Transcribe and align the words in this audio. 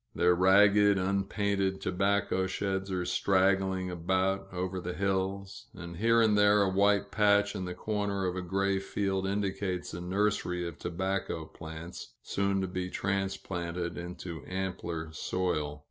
Their 0.15 0.33
ragged, 0.33 0.97
unpainted 0.97 1.79
tobacco 1.79 2.47
sheds 2.47 2.89
are 2.89 3.05
straggling 3.05 3.91
about, 3.91 4.51
over 4.51 4.81
the 4.81 4.95
hills; 4.95 5.67
and 5.75 5.97
here 5.97 6.21
and 6.21 6.35
there 6.35 6.63
a 6.63 6.69
white 6.71 7.11
patch 7.11 7.55
in 7.55 7.65
the 7.65 7.75
corner 7.75 8.25
of 8.25 8.35
a 8.35 8.41
gray 8.41 8.79
field 8.79 9.27
indicates 9.27 9.93
a 9.93 10.01
nursery 10.01 10.67
of 10.67 10.79
tobacco 10.79 11.45
plants, 11.45 12.15
soon 12.23 12.61
to 12.61 12.67
be 12.67 12.89
transplanted 12.89 13.95
into 13.95 14.43
ampler 14.47 15.11
soil. 15.13 15.79